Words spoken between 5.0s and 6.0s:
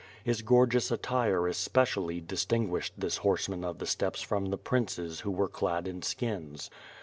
who were clad